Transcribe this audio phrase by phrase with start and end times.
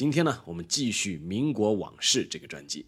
[0.00, 2.86] 今天呢，我们继续民国往事这个专辑。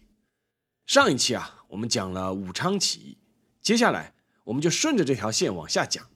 [0.87, 3.17] 上一期啊，我们讲了武昌起义，
[3.61, 6.09] 接下来我们就顺着这条线往下讲。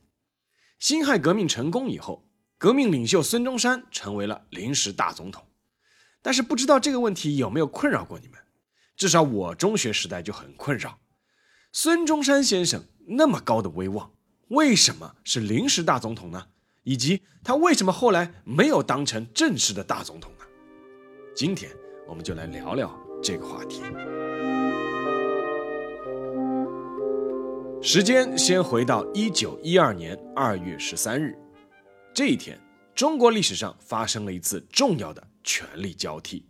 [0.80, 5.46] 辛亥革命成功以后，革命领袖孙中山成为了临时大总统。
[6.24, 8.40] 但是不知道这个问题有没有困扰过你们？
[8.96, 11.00] 至少我中学时代就很困扰。
[11.72, 14.12] 孙中山先生那么高的威望，
[14.48, 16.48] 为什么是临时大总统呢？
[16.82, 20.32] 以及他为什么后来没有当成正式的大总统？
[21.38, 21.71] 今天
[22.07, 23.84] 我们就来聊聊这个话题。
[27.80, 31.38] 时间先回到一九一二年二月十三日，
[32.12, 32.60] 这一天，
[32.96, 36.43] 中国历史上发生了一次重要的权力交替。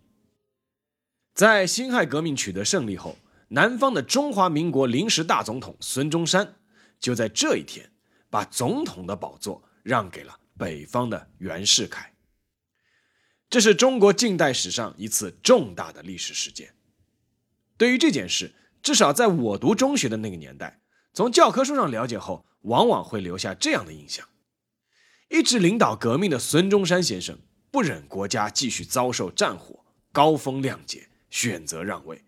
[1.34, 3.14] 在辛亥革命取得胜利后，
[3.48, 6.54] 南方的中华民国临时大总统孙中山
[6.98, 7.90] 就在这一天
[8.30, 9.62] 把总统的宝座。
[9.84, 12.12] 让给了北方的袁世凯，
[13.50, 16.74] 这是中国近代史上一次重大的历史事件。
[17.78, 20.80] 对于这件事，至少在我读中学的那个年代，
[21.14, 24.28] 从教科书上了解后，往往会留下这样的印象：
[25.30, 27.38] 一直领导革命的孙中山先生
[27.70, 32.18] 不忍国家继续遭受战火，高风亮节，选择让位；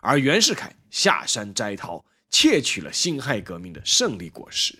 [0.00, 4.78] 而袁世凯下山摘桃，窃取了辛亥革命的胜利果实。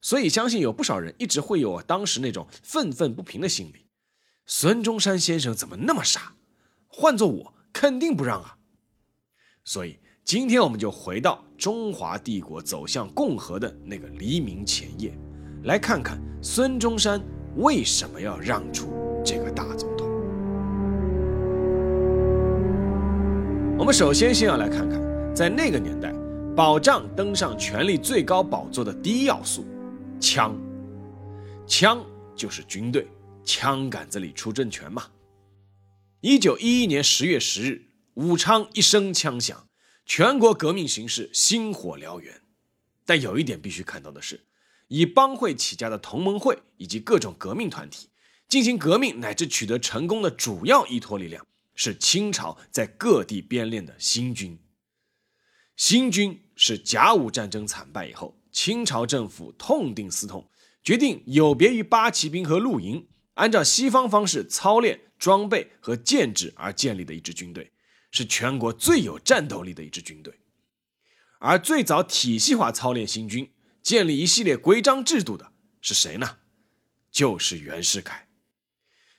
[0.00, 3.85] 所以，相信有不少人一直会有当时那种愤愤不平的心理。
[4.48, 6.32] 孙中山先生怎么那么傻？
[6.86, 8.56] 换做我，肯定不让啊！
[9.64, 15.12] 所以，今天我们就回到中华帝国走向共和的那个黎明前夜，
[15.64, 17.20] 来看看孙中山
[17.56, 18.88] 为什么要让出
[19.24, 20.06] 这个大总统。
[23.76, 26.14] 我们首先先要来看看，在那个年代，
[26.54, 29.66] 保障登上权力最高宝座的第一要素。
[30.20, 30.56] 枪，
[31.66, 32.00] 枪
[32.36, 33.08] 就是军队，
[33.46, 35.10] 枪杆子里出政权嘛。
[36.20, 39.68] 一九一一年十月十日，武昌一声枪响，
[40.04, 42.42] 全国革命形势星火燎原。
[43.06, 44.44] 但有一点必须看到的是，
[44.88, 48.08] 以帮会起家的同盟会以及各种革命团体
[48.48, 54.58] 进行革命乃至取得成功的主要依托力量，是清朝在各地编练的新军。
[55.76, 58.36] 新军是甲午战争惨败以后。
[58.50, 60.48] 清朝政府痛定思痛，
[60.82, 63.06] 决定有别于八旗兵和陆营，
[63.36, 67.72] 按照西方方式操练、装备和建制而建立的一支军队，
[68.10, 70.40] 是全国最有战斗力的一支军队。
[71.38, 73.52] 而最早体系化操练新军、
[73.82, 75.52] 建立一系列规章制度的
[75.82, 76.38] 是谁呢？
[77.10, 78.26] 就是袁世凯。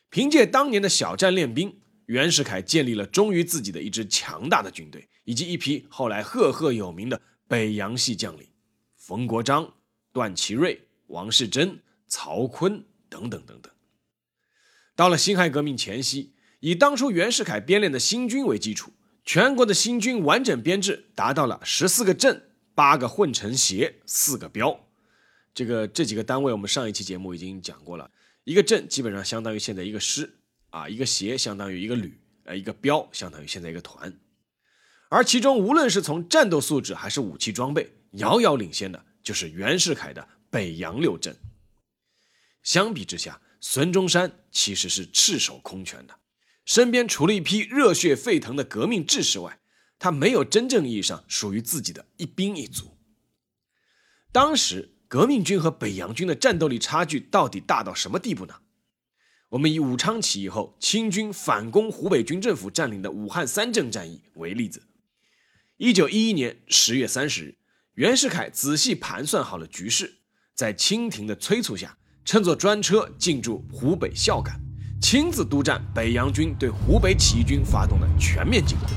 [0.10, 8.48] 凭借当年的小战练兵，袁世凯建立了忠于自己的一支强大的军队，以及一批后来赫赫有名的北洋系将领。
[8.96, 9.72] 冯国璋、
[10.12, 13.72] 段祺瑞、王士珍、曹锟等等等等。
[14.98, 18.92] 到了辛亥革命前夕，以当初袁世凯编练的新军为基础，
[19.24, 24.88] 全国的新军完整编制达到了十四个镇、八个混成协、四个标。
[25.54, 28.10] 这个这几个单位，我们上一期节目已经讲过了。
[28.44, 30.34] 一个镇基本上相当于现在一个师
[30.72, 34.12] 啊，一个协相当于一个旅，呃，一个标相当于现在一个团。
[35.10, 41.36] 而其中，无论是从战斗素质还是武器装备，遥遥领先的就是袁世凯的北洋六镇。
[42.64, 46.16] 相比之下，孙中山其实是赤手空拳的，
[46.66, 49.60] 身边除了一批热血沸腾的革命志士外，
[50.00, 52.98] 他没有真正意义上属于自己的一兵一卒。
[54.32, 58.56] 当时革命军和北洋军的战斗力差距到底大到什么地步呢？
[59.50, 64.84] 我们以武昌起义后清军反攻湖北军政府占领的武汉三镇战役为例子。
[65.78, 67.58] 一九一一年十月三十日，
[67.94, 70.18] 袁世凯仔细盘算好了局势，
[70.54, 71.98] 在清廷的催促下，
[72.28, 74.60] 乘坐专车进驻湖北孝感，
[75.02, 78.90] 亲自督战北洋军对湖北起义军发动的全面进攻。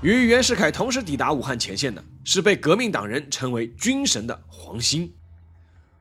[0.00, 5.12] 与袁世凯同时抵达武汉前线的是被革命党人称为“军神”的黄兴。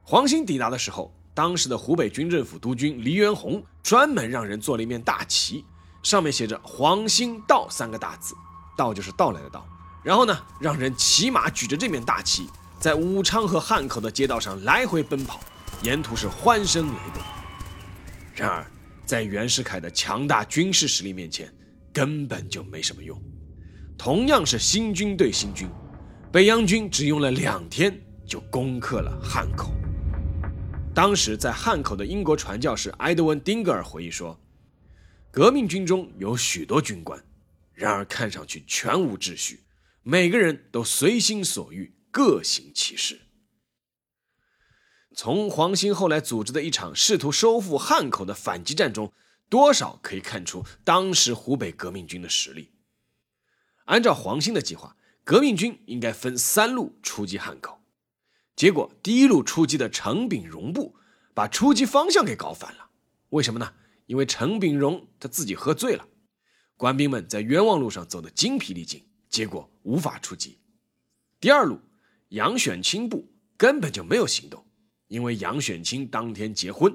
[0.01, 5.65] 黄兴抵达的时候，当时的湖北军政府督军黎元洪专门让人做了一面大旗，
[6.01, 8.33] 上面写着“黄兴到”三个大字。
[8.77, 9.67] 到就是到来的到，
[10.01, 12.47] 然后呢，让人骑马举着这面大旗，
[12.79, 15.41] 在武昌和汉口的街道上来回奔跑，
[15.81, 17.23] 沿途是欢声雷动。
[18.35, 18.65] 然而，
[19.05, 21.53] 在袁世凯的强大军事实力面前，
[21.91, 23.21] 根本就没什么用。
[23.97, 25.69] 同样是新军对新军，
[26.31, 29.73] 北洋军只用了两天就攻克了汉口。
[30.93, 34.37] 当时在汉口的英国传教士埃德温·丁格尔回忆说
[35.31, 37.21] ：“革命军中有许多军官，
[37.73, 39.61] 然而看上去全无秩序，
[40.03, 43.19] 每个人都随心所欲，各行其事。”
[45.15, 49.11] 从黄兴后来组织的一场试图收复汉口的反击战中，
[49.49, 52.71] 多少可以看出当时湖北革命军的实力。
[53.85, 57.81] 按照黄兴的计划，革命军应该分三路出击汉口。
[58.55, 60.95] 结果，第一路出击的陈炳荣部
[61.33, 62.89] 把出击方向给搞反了。
[63.29, 63.73] 为什么呢？
[64.05, 66.07] 因为陈炳荣他自己喝醉了，
[66.77, 70.59] 官兵们在冤枉路上走得精疲力尽，结果无法出击。
[71.39, 71.79] 第二路，
[72.29, 74.65] 杨选清部根本就没有行动，
[75.09, 76.91] 因为杨选清当天结婚。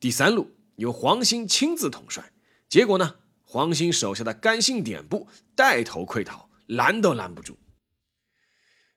[0.00, 2.32] 第三路由黄兴亲自统帅，
[2.68, 3.14] 结果呢？
[3.44, 5.26] 黄兴手下的甘兴典部
[5.56, 7.58] 带头溃逃，拦都拦不住。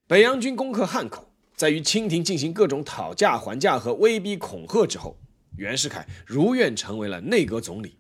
[0.06, 5.20] 北洋军攻克汉口，在与清廷进行各种讨价还价和威逼恐吓之后，
[5.58, 7.98] 袁世凯如愿成为了内阁总理。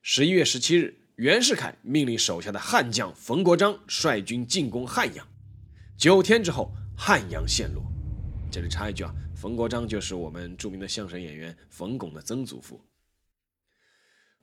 [0.00, 5.26] 十一月十七日，袁世凯命令手下的悍将冯国璋率军进攻汉阳。
[5.98, 7.82] 九天之后，汉阳陷落。
[8.50, 12.84] 这里插一句啊，冯国璋就是我们著名的相声演员冯巩的曾祖父。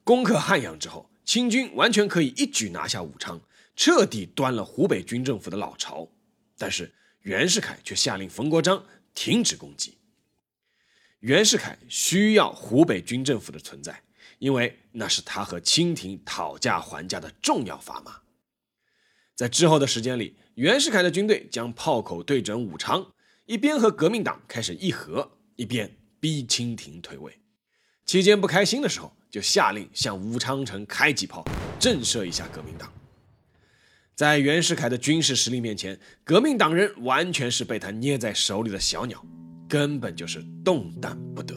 [0.06, 1.09] 攻克汉阳之后。
[1.25, 3.42] 清军完全可以一举拿下武昌，
[3.75, 6.07] 彻底端了湖北军政府的老巢。
[6.56, 9.97] 但是袁世凯却下令冯国璋停止攻击。
[11.21, 14.03] 袁世凯需要湖北军政府的存在，
[14.38, 18.21] 因为那是他和清廷讨价还价的重要砝码。
[19.33, 23.14] 在之后的时间里，袁世凯的军队将炮口对准武昌，
[23.45, 27.39] 一边和革命党开始议和，一边逼清廷退位。
[28.06, 29.12] 期间不开心的时候。
[29.36, 31.44] 就下令向武昌城开几炮，
[31.77, 32.89] 震慑一下革命党。
[34.15, 39.21] 在袁世凯的军事实力面前，革命党人完全是被他捏在手里的小鸟，
[39.68, 41.53] 根本就是动弹不得。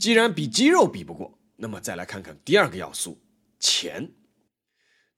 [0.00, 3.20] 既然比肌肉比不过，那么再来看看第二个要素——
[3.60, 4.12] 钱。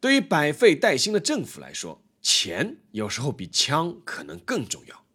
[0.01, 5.07] 对于百废待兴的政府来说，钱有时候比枪可能更重要。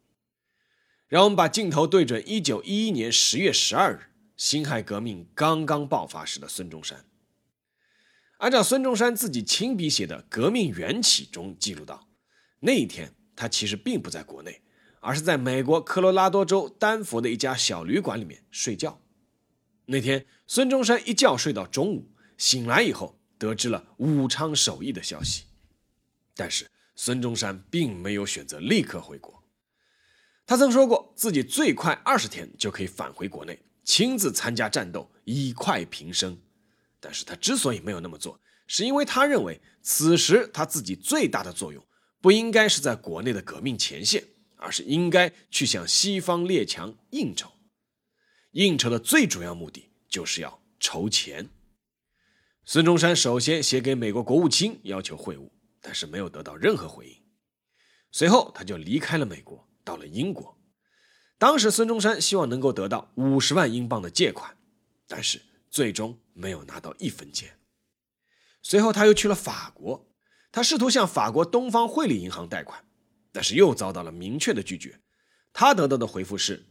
[1.10, 4.13] 让我们把镜头对准一九一一年十月十二日。
[4.38, 7.06] 辛亥革命刚刚爆发时的孙中山，
[8.38, 12.08] 按照孙中山自己亲笔写的《革命缘起》中记录到，
[12.62, 14.63] 那一天他其实并不在国内，
[15.02, 19.00] 而是在美国科罗拉多州丹佛的一家小旅馆里面睡觉。
[19.86, 25.44] 那天，孙中山一觉睡到中午，醒来以后得知了武昌首义的消息，
[26.34, 26.72] 但是
[27.03, 29.44] 孙中山并没有选择立刻回国，
[30.45, 33.59] 他曾说过自己最快二十天就可以返回国内。
[33.83, 36.38] 亲自参加战斗，以快平生。
[37.00, 41.83] 但是他之所以没有那么做，是因为他认为此时他自己最大的作用
[42.21, 44.24] 不应该是在国内的革命前线，
[44.57, 47.51] 而是应该去向西方列强应酬。
[48.51, 51.50] 应酬的最主要目的就是要筹钱。
[52.63, 55.50] 孙中山首先写给美国国务卿要求会晤，
[55.81, 57.18] 但是没有得到任何回应。
[58.12, 60.57] 随后他就离开了美国，到了英国。
[61.38, 64.58] 当时孙中山希望能够得到五十万英镑的借款，
[65.08, 67.58] 但是最终没有拿到一分钱。
[68.62, 70.08] 随后他又去了法国，
[70.51, 72.86] 他试图向法国东方汇理银行贷款，
[73.32, 75.01] 但是又遭到了明确的拒绝。
[75.51, 76.67] 他得到的回复是：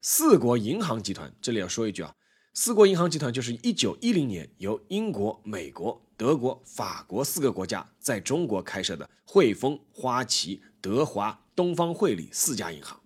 [0.00, 1.32] 四国银行集团。
[1.40, 2.16] 这里要说一句啊，
[2.54, 13.00] 四国银行集团就是一九一零年由英国、美国、德国、法国四个国家在中国开设的汇丰、花旗、德华、东方汇理四家银行。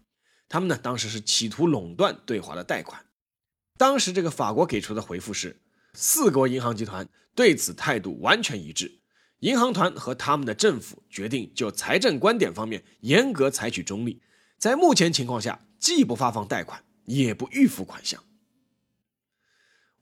[0.50, 3.06] 他们呢，当时是企图垄断对华的贷款。
[3.78, 5.62] 当时这个法国给出的回复是，
[5.94, 9.00] 四国银行集团对此态度完全一致，
[9.38, 14.20] 银行团和他们的政府决定就财政观点方面严格采取中立，
[14.58, 18.22] 在目前情况下，既不发放贷款，也不预付款项。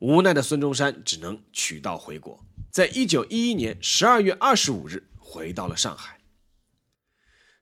[0.00, 2.44] 无奈的孙中山只能取道回国，
[2.74, 6.18] 在一九一一年十二月二十五日回到了上海。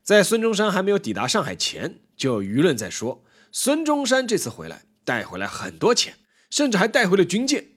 [0.03, 6.17] 在孙中山还没有抵达上海前，就有舆论在说，孙中山这次回来带回来很多钱，
[6.49, 7.73] 甚至还带回了军舰。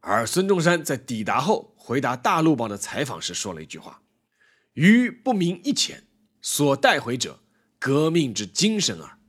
[0.00, 4.02] 而孙中山在抵达后回答《大陆报》的采访时说了一句话
[4.74, 6.02] ：“余不明一钱，
[6.42, 7.38] 所带回者，
[7.78, 9.20] 革命之精神耳。”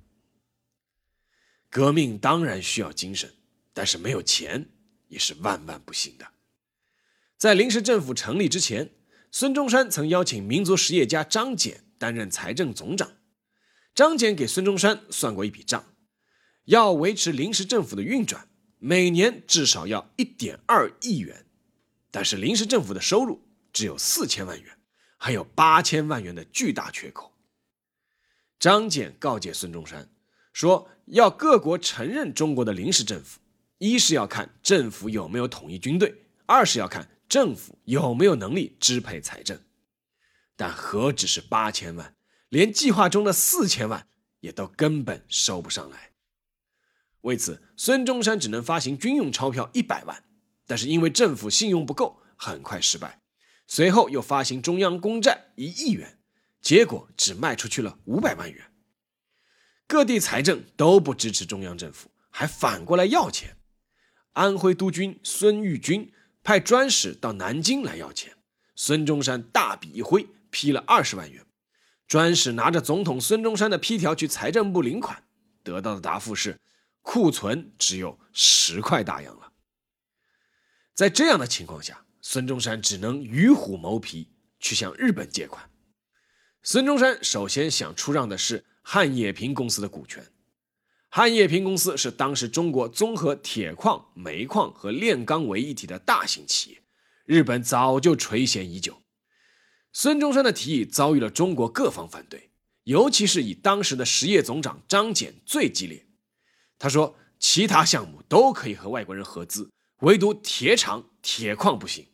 [1.70, 3.32] 革命当然需要精神，
[3.72, 4.68] 但是没有钱
[5.10, 6.26] 也是万万不行的。
[7.38, 8.92] 在临时政府成立之前，
[9.32, 11.78] 孙中山曾邀请民族实业家张謇。
[11.98, 13.14] 担任财政总长，
[13.96, 15.94] 张謇给孙中山算过一笔账，
[16.66, 18.50] 要维持临时政府的运转，
[18.80, 21.46] 每年至少要一点二亿元，
[22.12, 24.78] 但是临时政府的收入只有四千万元，
[25.16, 27.34] 还有八千万元的巨大缺口。
[28.60, 30.10] 张謇告诫孙中山
[30.52, 33.40] 说：“要各国承认中国的临时政府，
[33.78, 36.14] 一是要看政府有没有统一军队，
[36.46, 39.62] 二是要看政府有没有能力支配财政。
[40.56, 42.16] 但何止是八千万，
[42.50, 44.08] 连计划中的四千万
[44.40, 46.12] 也都根本收不上来。
[47.22, 50.24] 为此，孙中山只能发行军用钞票一百万，
[50.66, 53.22] 但是因为政府信用不够，很快失败。
[53.68, 56.20] 随后又发行中央公债一亿元。”
[56.62, 58.72] 结果只卖出去了五百万元，
[59.86, 63.58] 各地财政都不支持中央政府，还反过来要钱。
[64.34, 66.12] 安徽督军孙玉军
[66.46, 68.38] 派专使到南京来要钱，
[68.76, 71.44] 孙中山大笔一挥，批了二十万元。
[72.08, 75.24] 专使拿着总统孙中山的批条去财政部领款，
[75.64, 76.60] 得到的答复是
[77.02, 79.54] 库存只有十块大洋了。
[80.94, 85.68] 在这样的情况下，孙中山只能与虎谋皮，去向日本借款。
[86.62, 90.24] 孙中山首先想出让的是汉冶萍公司的股权。
[91.18, 96.82] 汉冶萍公司是当时中国综合铁矿、煤矿和炼钢为一体的大型企业，
[97.24, 99.02] 日本早就垂涎已久。
[99.94, 102.52] 孙中山的提议遭遇了中国各方反对，
[102.84, 106.06] 尤其是以当时的实业总长张謇最激烈。
[106.78, 112.06] 他说：“其他项目都可以和外国人合资，唯独铁厂、铁矿不行。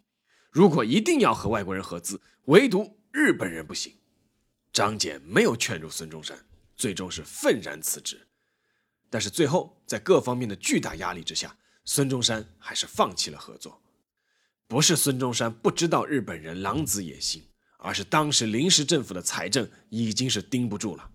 [0.51, 3.91] 如果一定要和外国人合资，唯独日本人不行。”
[4.71, 6.37] 张謇没有劝住孙中山，
[6.75, 8.27] 最终是愤然辞职。
[9.11, 13.79] 但是最后，在各方面的巨大压力之下，孙中山还是放弃了合作。
[14.67, 17.43] 不是孙中山不知道日本人狼子野心，
[17.77, 21.11] 而是当时临时政府的财政已经是盯不住了。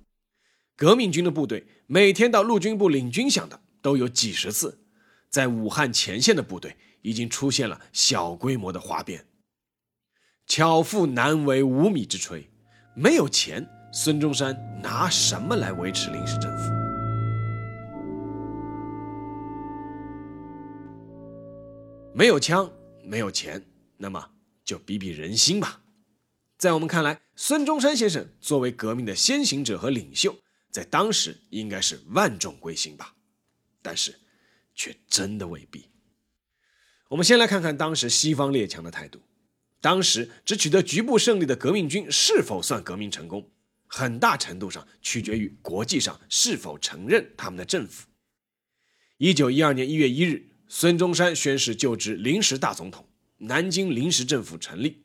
[0.77, 4.85] 革命军的部队每天到陆军部领军饷的都有几十次，
[5.31, 9.27] 在武汉前线的部队已经出现了小规模的哗变。
[10.47, 12.45] 巧妇难为无米之炊。
[12.95, 16.76] 没有钱，孙中山拿什么来维持临时政府？
[22.17, 22.73] 没有枪，
[23.05, 23.63] 没有钱，
[23.99, 24.31] 那么
[24.65, 25.83] 就比比人心吧。
[26.57, 30.35] 在我们看来，孙中山先生作为革命的先行者和领袖，
[30.71, 33.15] 在当时应该是万众归心吧，
[33.83, 34.19] 但是
[34.75, 35.91] 却真的未必。
[37.09, 39.21] 我们先来看看当时西方列强的态度。
[39.83, 43.51] 当时只取得局部胜利的革命军是否算革命成功，
[43.87, 48.07] 很大程度上取决于国际上是否承认他们的政府。
[49.19, 53.09] 一九一二年一月一日，孙中山宣誓就职临时大总统，
[53.39, 55.05] 南京临时政府成立。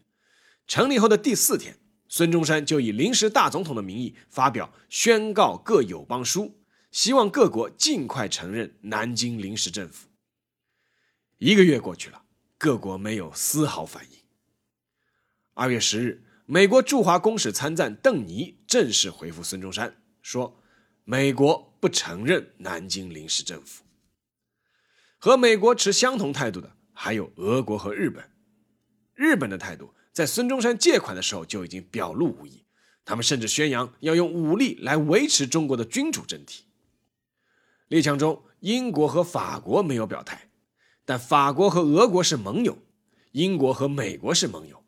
[0.67, 1.77] 成立后的第四天，
[2.07, 6.59] 孙中山就以临时大总统的名义发表宣告各友邦书，
[6.91, 10.07] 希望各国尽快承认南京临时政府。
[11.37, 12.23] 一个月过去了，
[12.57, 14.17] 各国没有丝毫反应。
[15.53, 20.59] 二月十日，美国驻华公使参赞邓尼正式回复孙中山说
[21.03, 23.83] ：“美国不承认南京临时政府。”
[25.23, 28.31] 和美国持相同态度的还有俄国和日本。
[29.13, 32.65] 日本的态度在孙中山借款的时候就已经表露无遗，
[33.05, 36.63] 他们甚至宣扬要用武力来维持中国的君主政体。
[37.87, 40.49] 列强中，英国和法国没有表态，
[41.05, 42.79] 但法国和俄国是盟友，
[43.33, 44.83] 英国和美国是盟友。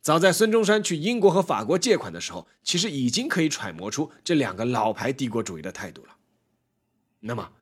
[0.00, 6.16] 早在孙中山去英国和法国借款的时候，其实已经可以揣摩出这两个老牌帝国主义的态度了。
[7.20, 7.52] 那么，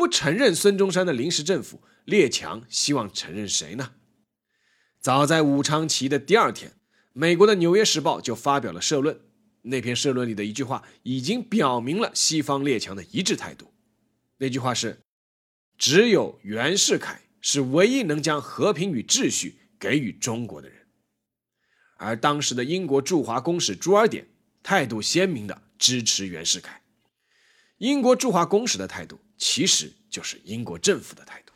[0.00, 3.92] 不承认孙中山的临时政府，列强希望承认谁呢？
[4.98, 6.72] 早在武昌起义的第二天，
[7.12, 9.20] 美国的《纽约时报》就发表了社论。
[9.60, 13.74] 那篇社论里的一句话，已经表明了西方列强的一致态度。
[14.38, 15.02] 那句话是
[15.76, 20.86] ：“只有袁世凯是唯一能将和平与秩序给予中国的人。”
[22.00, 24.26] 而当时的英国驻华公使朱尔典
[24.62, 26.80] 态度鲜明的支持袁世凯。
[27.76, 31.52] 英国驻华公使的态度其实就是英国政府的态度。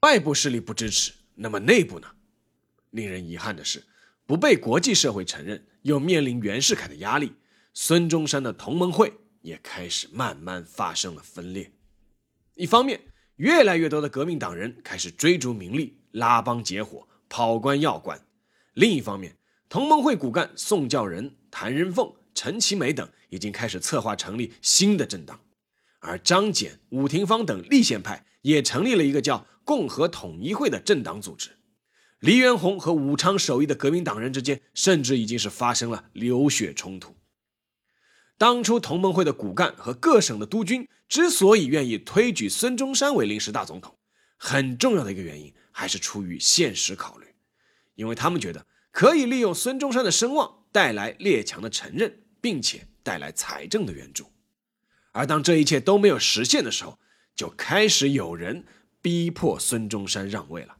[0.00, 2.08] 外部势力不支持，那么内部呢？
[2.90, 3.84] 令人遗憾的是，
[4.24, 7.34] 不被国际社会承认，又面临袁世凯的压力，
[7.74, 11.70] 孙中山的同盟会也开始慢慢发生了分裂。
[12.54, 12.98] 一方面，
[13.36, 18.18] 越来越多的革命党人开始追逐名利，拉帮结伙，跑官要官。
[18.72, 19.36] 另一方面，
[19.68, 25.38] 同盟会骨干宋教仁、谭仁凤、陈其美等已经开始策划成立新的政党，
[26.06, 31.50] 而张謇、伍廷芳等立宪派也成立了一个叫“共和统一会”的政党组织。
[32.20, 37.16] 黎元洪和武昌首义的革命党人之间，甚至已经是发生了流血冲突。
[38.38, 43.98] 当初同盟会的骨干和各省的督军之所以愿意推举孙中山为临时大总统，
[44.36, 47.26] 很重要的一个原因还是出于现实考虑，
[47.94, 54.30] 因为他们觉得可以利用孙中山的声望带来列强的承认，并且带来财政的援助。
[55.16, 56.98] 而当这一切都没有实现的时候，
[57.34, 58.66] 就开始有人
[59.00, 60.76] 逼迫孙中山让位了。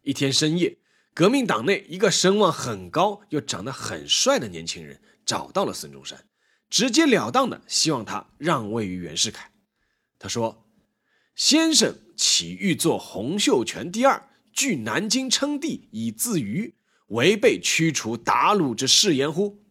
[0.00, 0.78] 一天深夜，
[1.14, 6.26] 革命党内一个声望很高又长得很帅的年轻人找到了孙中山，
[6.68, 9.52] 直截了当的希望他让位于袁世凯。
[10.18, 10.68] 他说
[11.36, 16.74] ：“先生岂欲做洪秀全第二，据南京称帝以自娱，
[17.06, 19.62] 违背驱除鞑虏之誓言乎？”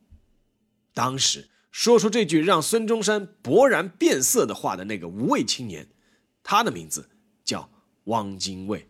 [0.95, 1.49] 当时。
[1.71, 5.89] 说出这句让孙中山勃然变色的话的那个无畏青年，
[6.43, 7.09] 他的名字
[7.45, 7.71] 叫
[8.05, 8.89] 汪精卫。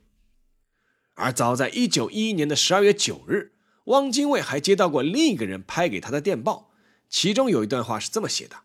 [1.14, 3.54] 而早在一九一一年的十二月九日，
[3.86, 6.72] 汪精卫还接到过另一个人拍给他的电报，
[7.08, 8.56] 其中有一段话是这么写的：“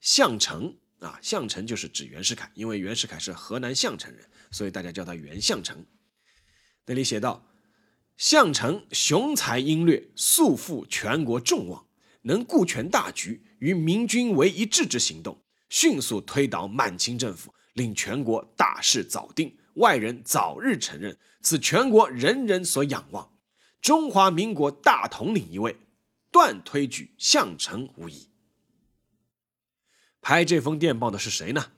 [0.00, 5.86] 项城啊，项城就是指袁世凯，因为袁世凯是河南项城人，所以大家叫他袁项城。”
[6.86, 7.46] 那里写道
[8.16, 11.85] ：“项城雄才英略，素负全国众望。”
[12.26, 23.32] 能顾全大局，与明军为一致之行动，迅速推倒满清政府，令全国大事早定，外人早日承认，此全国人人所仰望。
[23.80, 25.76] 中华民国大统领一位，
[26.32, 28.28] 断推举项城无疑。
[30.20, 31.72] 拍这封电报的是谁呢？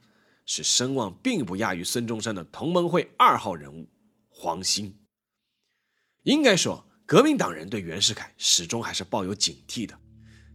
[0.47, 3.87] 是声望并不亚于孙中山的同盟会二号人物
[4.31, 4.99] 黄兴。
[6.23, 9.99] 应该说，革命党人对袁世凯始终还是抱有警惕的。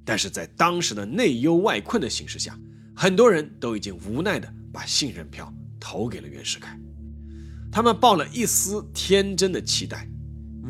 [0.05, 2.59] 但是在当时的内忧外困的形势下，
[2.95, 6.79] 很多人都已经无奈的把信任票投给了袁世凯。
[7.71, 10.07] 他们抱了一丝天真的期待：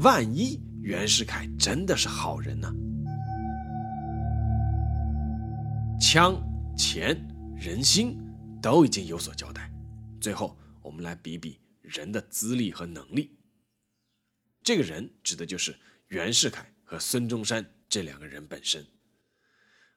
[0.01, 2.71] 万一袁世凯真的是好人呢？
[5.99, 6.35] 枪、
[6.77, 7.17] 钱、
[7.57, 8.17] 人心
[8.61, 9.71] 都已经有所交代，
[10.21, 13.35] 最后我们来比比人的资历和能力。
[14.61, 15.75] 这个人指的就是
[16.07, 18.85] 袁世凯和孙中山这两个人本身。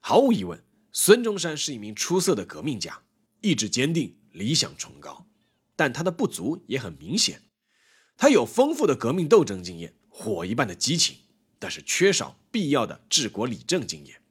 [0.09, 3.03] 毫无疑问，孙中山是一名出色的革命家，
[3.41, 5.27] 意志坚定，理想崇高。
[5.75, 7.43] 但他的不足也很明显，
[8.17, 11.17] 他有丰富的革命斗争经验，火一般的激情，
[11.59, 14.23] 但是缺少必要的治国理政经验。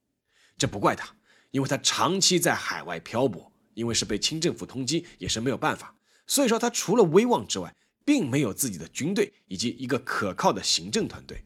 [0.57, 1.13] 这不怪他，
[1.51, 5.93] 因为他长期在海外漂泊，因为是被清政府通缉，也是没有办法。
[6.25, 11.43] 所以说，他除了威望之外，并没有自己的军队以及一个可靠的行政团队。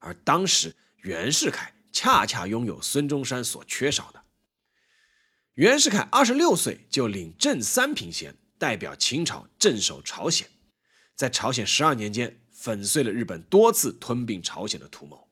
[0.00, 1.74] 而当时袁世凯。
[1.92, 4.22] 恰恰拥有孙中山所缺少的。
[5.54, 10.48] 袁世凯二十六岁就领正三品衔，代表清朝镇守朝鲜，
[11.14, 15.28] 在朝鲜十二年间粉碎了日本多次吞并朝鲜的图谋。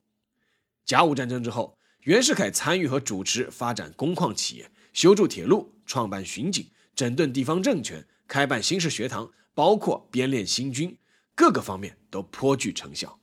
[0.85, 10.97] 甲午战争之后，袁世凯参与和主持发展工矿企业、修筑铁路、创办巡警、整顿地方政权、开办新式学堂，包括编练新军，
[11.35, 13.19] 各个方面都颇具成效。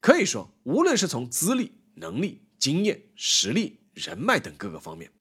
[0.00, 5.12] 可以说，无论是从资历、能力，经验、实力、人脉等各个方面，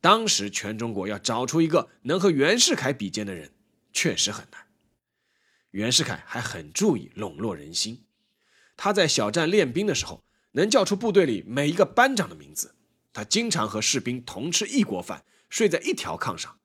[0.00, 3.52] 当时全中国要找出一个能和袁世凯比肩的人，
[3.92, 4.66] 确实很难。
[5.72, 8.04] 袁世凯还很注意笼络人心，
[8.76, 12.74] 他在小站练兵的时候，能叫出部队里每一个班长的名字。
[13.12, 16.58] 他经常和士兵同吃一锅饭，睡在一条炕上。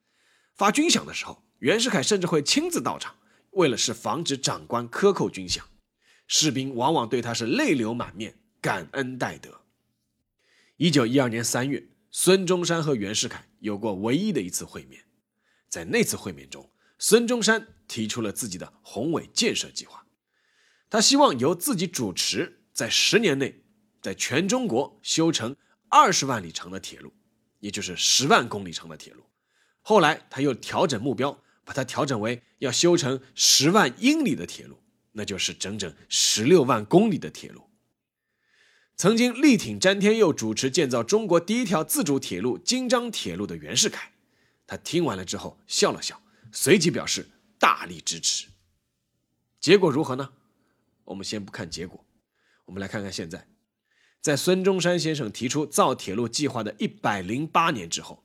[0.53, 3.15] 发军饷的时候，袁世凯甚至会亲自到场，
[3.51, 5.61] 为了是防止长官克扣军饷，
[6.27, 9.62] 士兵往往对他是泪流满面，感恩戴德。
[10.83, 15.01] 一九一二年三月，孙中山和袁世凯有过唯一的一次会面。
[15.69, 16.69] 在那次会面中，
[16.99, 20.05] 孙中山提出了自己的宏伟建设计划。
[20.89, 23.63] 他希望由自己主持，在十年内，
[24.01, 25.55] 在全中国修成
[25.87, 27.13] 二十万里长的铁路，
[27.61, 29.23] 也就是十万公里长的铁路。
[29.79, 34.77] 后来他又调整目标，把它调整为要修成十万英里的铁路，
[35.13, 37.69] 那就是整整十六万公里的铁路。
[38.95, 44.11] 曾经力挺詹天佑主持建造中国第一条自主铁路京张铁路的袁世凯，
[44.67, 47.27] 他听完了之后笑了笑，随即表示
[47.57, 48.47] 大力支持。
[49.59, 50.29] 结果如何呢？
[51.05, 52.05] 我们先不看结果，
[52.65, 53.47] 我们来看看现在，
[54.21, 58.23] 在孙中山先生提出造铁路计划的一百零八年之后，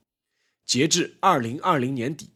[0.64, 2.30] 截至二零二零年底，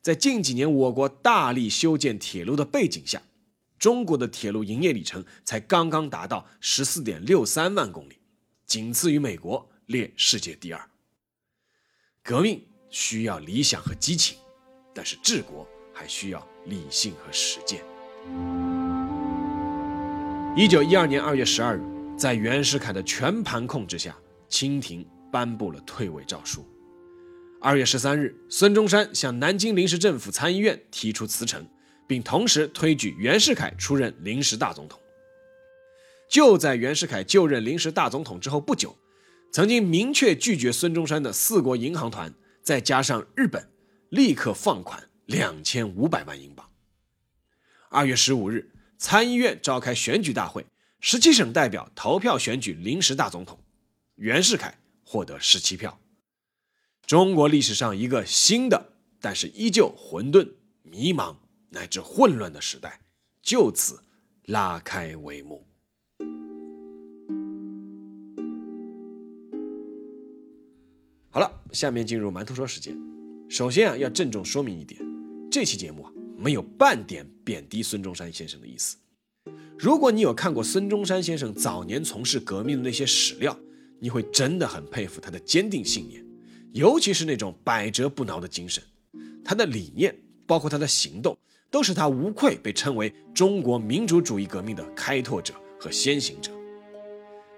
[0.00, 3.22] 在近几年我国大力修建铁路的背景下。
[3.82, 8.16] 中国的铁路营业里程才刚刚达到十四点六三万公里，
[8.64, 10.88] 仅次于美国，列世界第二。
[12.22, 14.38] 革命需要理想和激情，
[14.94, 17.82] 但是治国还需要理性和实践。
[20.56, 21.82] 一九一二年二月十二日，
[22.16, 24.16] 在袁世凯的全盘控制下，
[24.48, 26.64] 清廷颁布了退位诏书。
[27.60, 31.66] 二月十三日，孙中山向南京临时政府参议院提出辞呈，
[32.12, 35.00] 并同时推举袁世凯出任临时大总统。
[36.28, 38.94] 就在袁世凯就任临时大总统之后不久，
[39.50, 43.66] 曾经明确拒绝孙中山的四国银行团，再加上日本，
[44.10, 46.68] 立刻放款两千五百万英镑。
[47.88, 50.66] 二月十五日，参议院召开选举大会，
[51.00, 53.58] 十七省代表投票选举临时大总统，
[54.16, 55.98] 袁世凯获得十七票。
[57.06, 61.36] 中国历史上一个新的，但是依旧混沌、迷茫
[61.72, 63.00] 乃至混乱的时代，
[63.40, 63.98] 就此
[64.44, 65.66] 拉开帷幕。
[71.30, 72.94] 好了，下面进入馒头说时间。
[73.48, 75.00] 首先啊，要郑重说明一点，
[75.50, 78.98] 这期节目啊没有半点贬低孙中山先生的意思。
[79.78, 83.58] 如果你有看过孙中山先生早年从事革命的那些史料，
[83.98, 86.22] 你会真的很佩服他的坚定信念，
[86.74, 88.84] 尤其是那种百折不挠的精神。
[89.42, 90.14] 他的理念，
[90.46, 91.36] 包括他的行动，
[91.72, 96.52] 都使他无愧被称为中国民主主义革命的开拓者和先行者。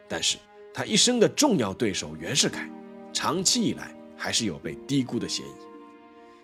[0.08, 0.38] 但是
[0.72, 2.66] 他一生的重要对手袁世凯。
[3.12, 5.52] 长期以来还是有被低估的嫌疑。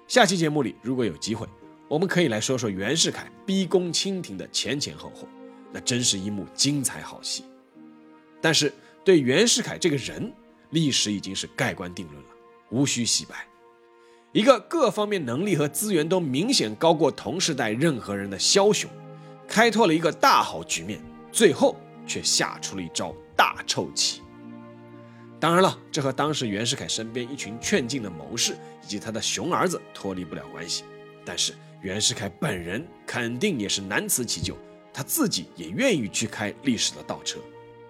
[0.07, 1.45] 下期节目里，如果有机会，
[1.89, 5.27] 我们可以来说说袁世凯逼宫清廷的前前后后，
[5.73, 7.45] 那真是一幕精彩好戏。
[8.41, 8.73] 但是
[9.05, 10.33] 对袁世凯这个人，
[10.71, 12.29] 历史已经是盖棺定论了，
[12.71, 13.45] 无需洗白。
[14.33, 18.89] 一个各方面能力和资源都明显高过同时代任何人的枭雄，
[19.49, 24.23] 开拓了一个大好局面，最后却下出了一招大臭棋。
[25.41, 30.85] 当然了，这和当时袁世凯身边一群劝进的谋士以及他的熊儿子脱离不了关系。
[31.25, 34.57] 但是袁世凯本人肯定也是难辞其咎，
[34.93, 37.41] 他自己也愿意去开历史的倒车。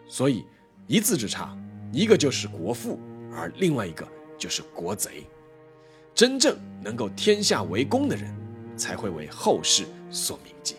[0.09, 0.46] 所以
[0.87, 1.55] 一字之差，
[1.92, 2.98] 一个就是国父，
[3.31, 5.26] 而另外一个就是国贼。
[6.21, 8.31] 真正能够天下为公的人，
[8.77, 10.77] 才会为后世所铭记。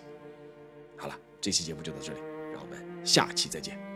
[0.96, 2.20] 好了，这期节目就到这里，
[2.54, 3.91] 让我们下期再见。